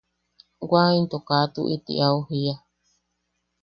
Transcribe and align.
Waʼa 0.69 0.89
into 0.97 1.17
kaa 1.27 1.45
tuʼi 1.53 1.75
ti 1.85 1.93
au 2.05 2.17
jiia. 2.27 2.55